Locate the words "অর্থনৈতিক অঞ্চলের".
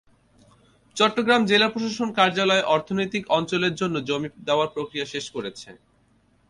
2.75-3.73